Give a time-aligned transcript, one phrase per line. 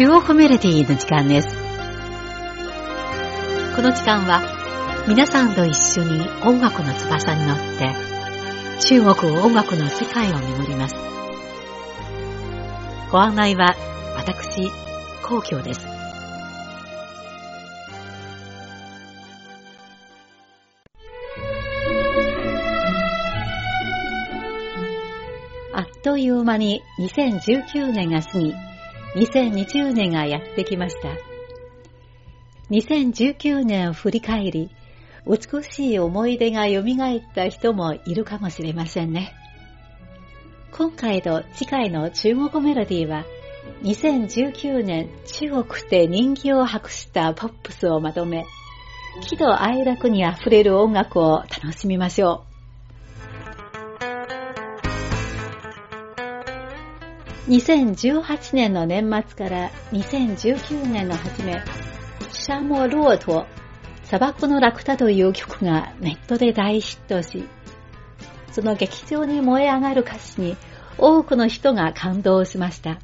[0.00, 1.48] 中国メロディの時間です。
[3.76, 4.40] この時間は
[5.06, 7.94] 皆さんと一緒に音楽の翼に乗って
[8.86, 10.94] 中国音楽の世界を巡ります。
[13.12, 13.76] ご案内は
[14.16, 14.70] 私、
[15.22, 15.86] 皇居です。
[25.74, 28.54] あっという間に2019年が過ぎ、
[29.14, 31.08] 2020年がやってきました。
[32.70, 34.70] 2019年を振り返り、
[35.26, 39.34] 美しい思い出が蘇った人もいるかもしれませんね。
[40.72, 43.24] 今回と次回の中国メロディーは、
[43.82, 48.44] 2019年中国で人気を博したポップスをまとめ、
[49.22, 52.49] 喜怒哀楽にあふれる音楽を楽しみましょう。
[57.48, 61.62] 2018年の年末から2019年の初め、
[62.32, 63.46] シャモ・ロート、
[64.04, 67.48] 砂漠のラクタという曲がネットで大ヒットし、
[68.52, 70.56] その劇場に燃え上がる歌詞に
[70.98, 73.00] 多くの人が感動しました。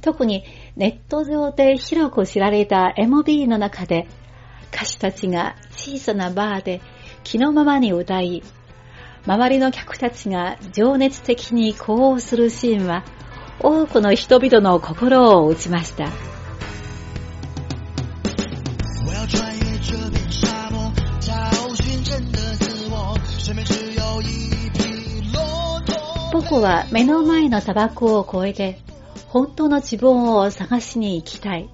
[0.00, 0.44] 特に
[0.76, 4.08] ネット上で広く知られた MV の中で
[4.74, 6.80] 歌手たちが小さなバーで
[7.22, 8.42] 気のままに歌い、
[9.24, 13.04] 周りの客たちが情熱的に呼応するシーンは
[13.60, 16.08] 多くの人々の心を打ちました。
[26.32, 28.80] 僕は目の前の砂漠を越えて
[29.28, 31.68] 本当の自分を探しに行きたい。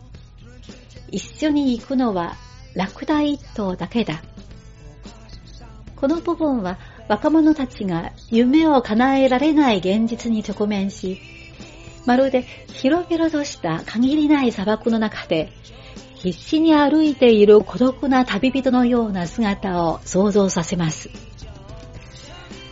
[1.10, 2.36] 一緒に行くのは
[2.74, 4.22] ラクダ一頭だけだ。
[5.96, 11.20] この部分は若者たちが夢を叶えられない現実に直面し、
[12.06, 12.42] まるで
[12.72, 15.50] 広々とした限りない砂漠の中で
[16.14, 21.10] 必死に歩いている孤独な旅人のような姿を想像させます。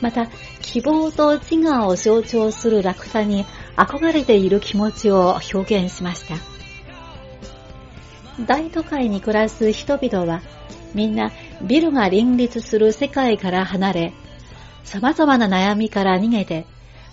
[0.00, 0.26] また、
[0.60, 3.46] 希望と自我を象徴する落差に
[3.76, 6.36] 憧れている気持ちを表現しました。
[8.44, 10.42] 大都会に暮らす人々は
[10.92, 11.32] みんな
[11.62, 14.12] ビルが林立する世界から離れ、
[14.86, 16.64] 様々な悩みから逃げて、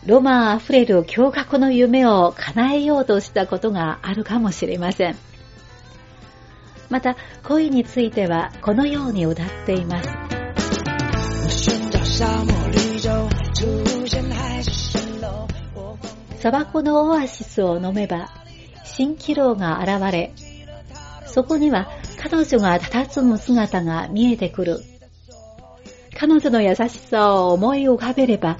[0.05, 5.17] ロマン溢れる驚愕の夢を叶えようとしたことがあるかもしれません。
[6.89, 10.09] また、恋についてはこのように歌っています。
[16.39, 18.29] 砂漠のオアシスを飲めば、
[18.85, 20.31] 蜃気楼が現れ、
[21.25, 21.89] そこには
[22.21, 24.92] 彼女が佇む姿が見えてくる。
[26.15, 28.59] 彼女の優しさを思い浮かべれば、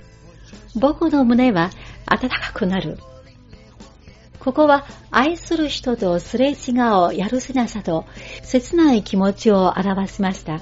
[0.76, 1.70] 僕の胸は
[2.06, 2.98] 温かくなる。
[4.40, 6.72] ここは愛する人とすれ違
[7.10, 8.06] うやるせなさと
[8.44, 10.60] 切ない気持ちを表しました。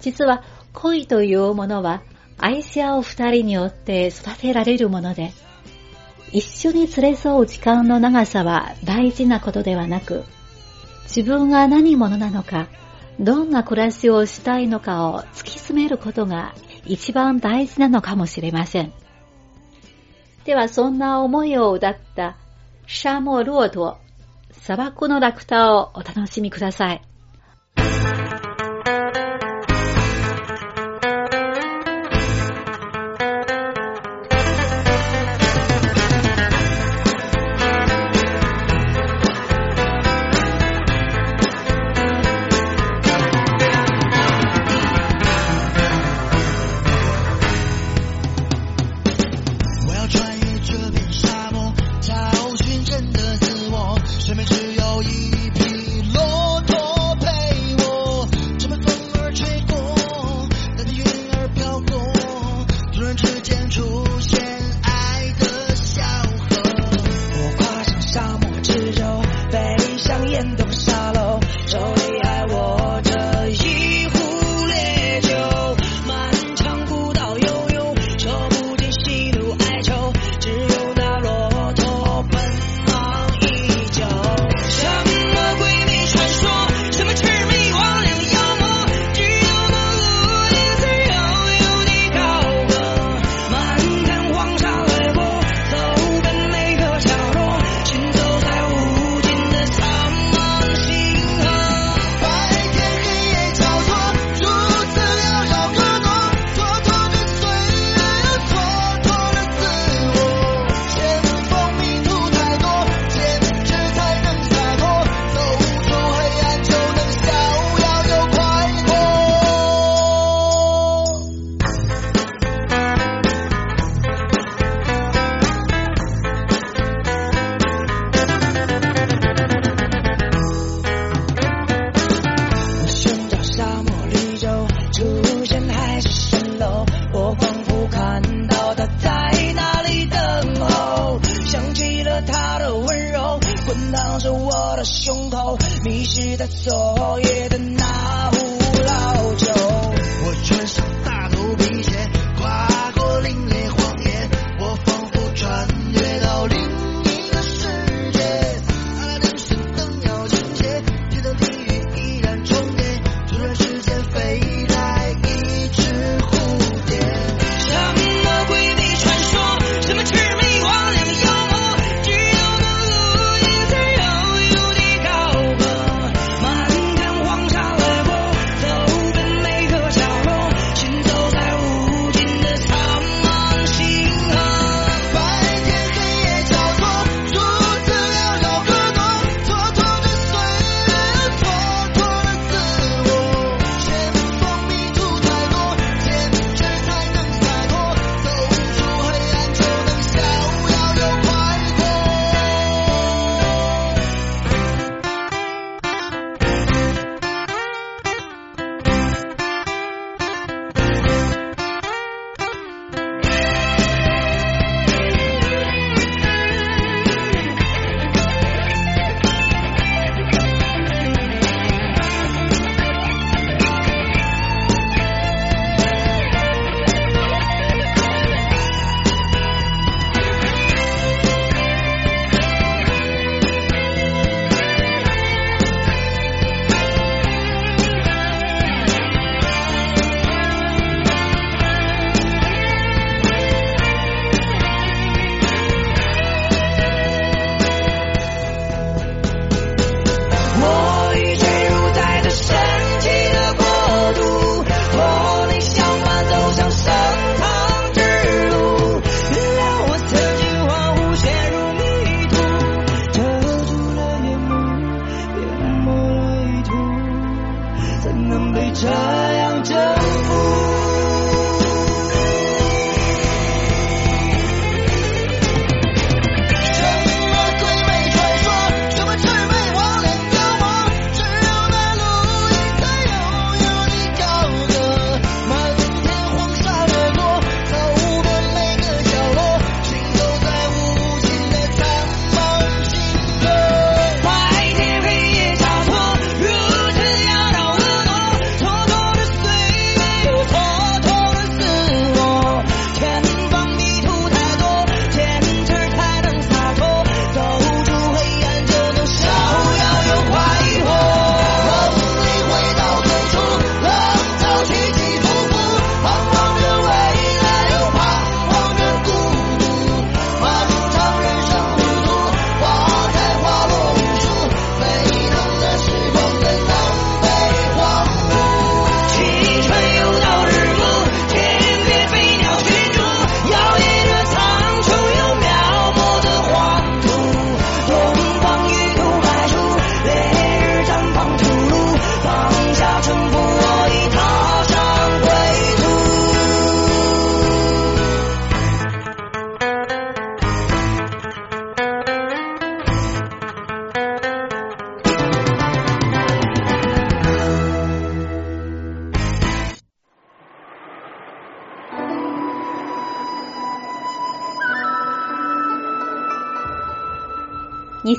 [0.00, 0.42] 実は
[0.72, 2.02] 恋というものは
[2.38, 5.32] 愛し合う二人によって育てられるもので、
[6.32, 10.24] 一緒に連れ添う時間の長さは大事なことではなく、
[11.04, 12.68] 自分が何者なのか、
[13.20, 16.54] どんな暮らしをしたいのかを突き詰めることが
[16.86, 18.92] 一番大事なのかもしれません。
[20.44, 22.38] ではそんな思いを歌った
[22.86, 23.98] シャモロート、
[24.52, 27.02] 砂漠のラクターをお楽しみください。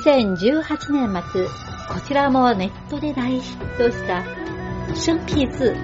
[0.04, 1.46] 2018年末、
[1.88, 4.24] こちらもネットで大ヒットした、
[4.96, 5.76] シュンピーズ、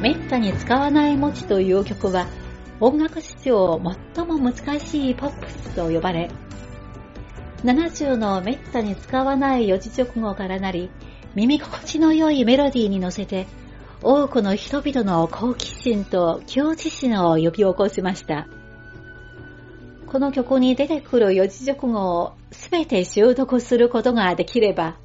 [0.00, 2.28] めったに使わない文字という曲は、
[2.78, 3.80] 音楽史上
[4.14, 6.30] 最も難しいポップスと呼ばれ、
[7.64, 10.88] 70のめったに使わない四字熟語からなり、
[11.34, 13.48] 耳心地の良いメロディーに乗せて、
[14.00, 18.46] 多くの人々の好奇心と狂気心を呼び起こしました。
[20.10, 24.96] この曲に出てくる四字熟語をすべて習得することができれば、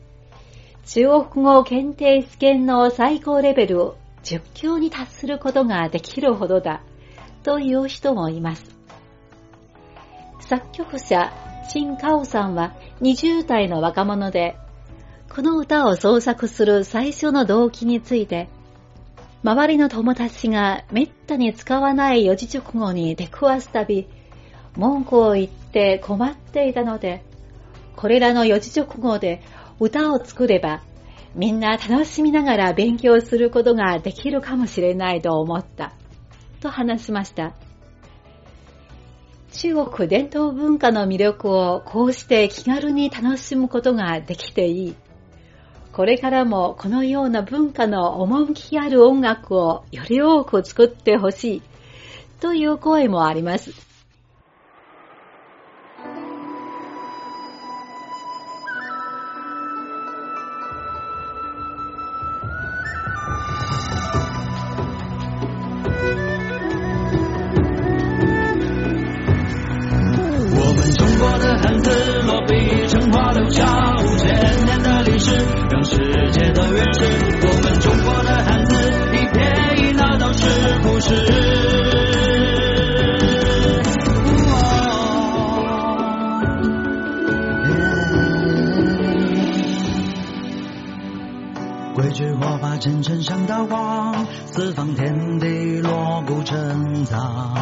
[0.87, 3.93] 中国語検定試験の最高レベル
[4.23, 6.81] 10級に達することができるほどだ、
[7.43, 8.75] という人もいます。
[10.39, 11.31] 作曲者、
[11.69, 14.57] 陳カオさんは20代の若者で、
[15.29, 18.49] この歌を創作する最初の動機について、
[19.43, 24.07] 周りの友達がめったに使わない四字熟語に出くわすたび、
[24.77, 27.23] 文句を言って困っていたので、
[27.95, 29.41] これらの四字熟語で
[29.79, 30.83] 歌を作れば、
[31.33, 35.93] みんな楽しみながら勉強することができるかもしれないと思った。
[36.61, 37.53] と話しました。
[39.51, 44.95] 中国伝統文化の魅力をこうして気軽に楽しむことができていい。
[45.93, 51.61] これからもこのような文化の趣ある音楽をより多く作ってほしい
[52.41, 53.94] という声もあります。
[91.95, 97.55] 规矩活法，沉沉像刀光，四方天地锣鼓沉藏。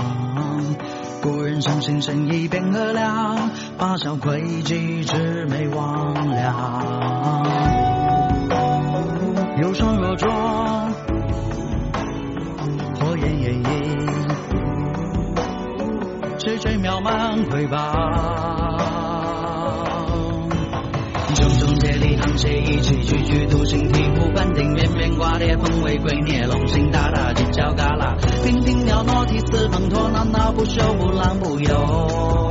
[1.22, 6.52] 古人伤心生意变和良，八小诡计魑魅魍魉。
[9.62, 10.28] 有双若浊，
[13.00, 13.64] 火焰炎影，
[16.40, 18.73] 垂垂渺茫瑰宝。
[22.36, 32.50] 接力，沆瀣一气，踽踽独行，醍醐灌顶，绵绵挂裂，凤尾龟臬，龙行大大，犄角旮旯，娉婷袅娜，涕泗滂沱，闹闹不休，不浪不游。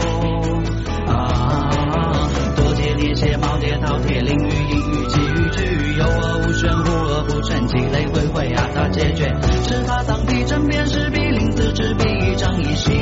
[1.06, 9.30] 啊，多节列谢，耄耋饕餮，囹圄呑圄，奇遇趣遇，有恶无玄，无恶不全，积累回回，阿达解决，
[9.64, 12.92] 赤发藏笔，针砭时弊，临死之笔，一张一息。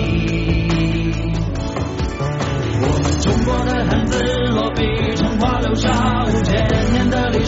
[2.82, 4.18] 我们中国的汉字
[4.54, 6.69] 落笔成画，留下五千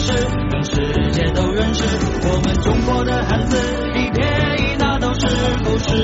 [0.03, 0.11] 年的历史，
[0.51, 0.71] 让世
[1.11, 1.83] 界都认识。
[2.27, 3.57] 我们中国的汉字，
[3.95, 4.23] 一撇
[4.57, 5.19] 一捺都是
[5.63, 5.95] 故事。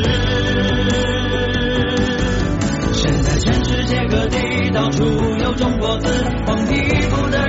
[2.94, 5.04] 现在全世界各地到处
[5.44, 6.10] 有中国字，
[6.46, 6.76] 黄皮
[7.10, 7.49] 肤的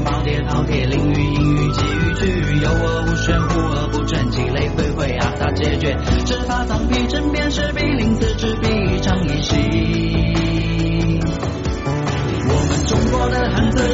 [0.00, 5.94] 毛跌抛铁，鳞雨阴雨，气雨去雨，有恶无玄，无恶不臻，其类会会啊，大结局。
[6.24, 11.20] 执发丧皮，枕边士兵，临死执笔，长一心。
[12.48, 13.85] 我们中国的汉字。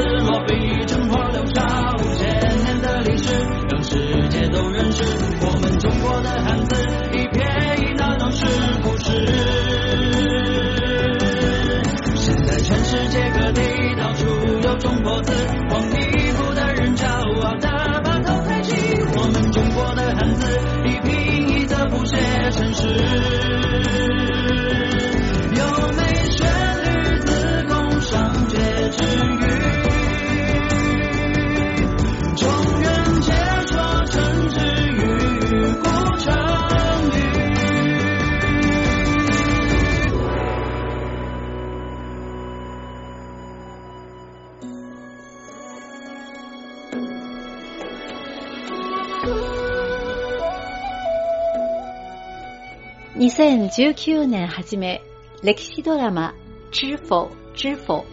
[53.42, 55.02] 2019年初め、
[55.42, 56.32] 歴史ドラマ、
[56.70, 58.04] 知否、知否、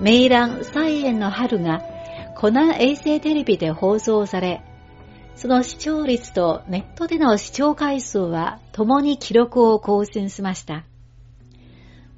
[0.00, 1.82] メイラン、菜園の春が、
[2.36, 4.60] コナン衛星テレビで放送され、
[5.36, 10.84] その視聴率とネットでの視聴回数は共に記録を更新しました。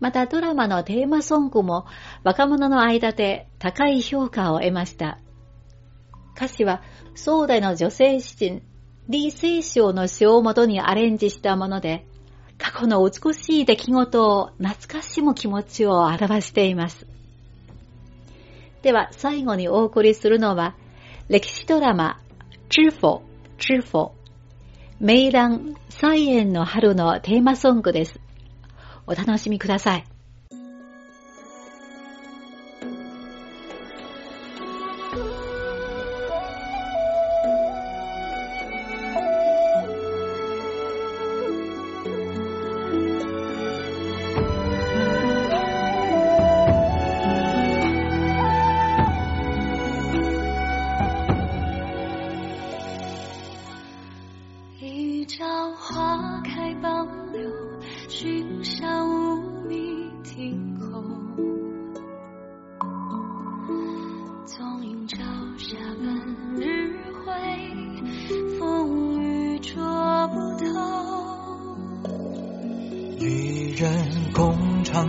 [0.00, 1.85] またドラマのテーマソングも
[2.23, 5.18] 若者の間で高い評価を得ました。
[6.35, 6.83] 歌詞は
[7.14, 8.62] 宋代の女性詩人、
[9.11, 12.06] 李清章の詩をもとにアレンジしたもので、
[12.58, 17.06] 過去の美しい出来事を懐かしむ気持ちを表しています。
[18.82, 20.76] では最後にお送りするのは、
[21.28, 22.20] 歴史ドラマ、
[22.68, 23.23] 知否、
[23.58, 24.12] 知否、
[25.00, 28.20] メイラン、菜園の春のテーマソングです。
[29.06, 30.04] お楽しみください。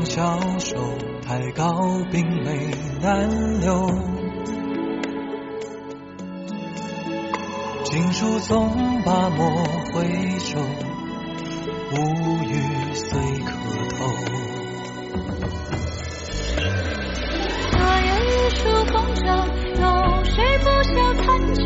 [0.04, 0.76] 小手
[1.26, 1.66] 抬高，
[2.12, 2.72] 并没
[3.02, 3.88] 难留。
[7.84, 10.04] 锦书纵罢莫回
[10.40, 10.60] 首，
[11.92, 11.96] 乌
[12.44, 12.54] 雨
[12.94, 13.52] 碎磕
[13.92, 13.98] 头。
[17.72, 18.60] 昨夜一树
[18.92, 19.26] 红妆，
[19.76, 19.84] 有
[20.26, 21.26] 谁不笑谈
[21.56, 21.64] 酒？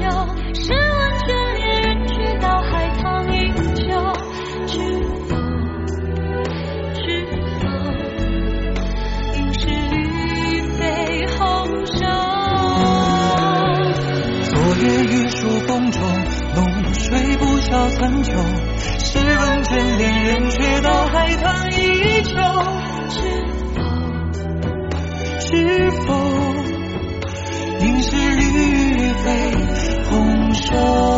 [17.90, 18.32] 残酒。
[19.00, 22.36] 试问卷帘人，却道海棠依旧。
[23.10, 23.16] 知
[23.76, 23.78] 否？
[25.40, 26.14] 知否？
[27.82, 29.28] 应是绿肥
[30.10, 31.09] 红瘦。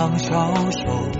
[0.00, 1.19] 相消受。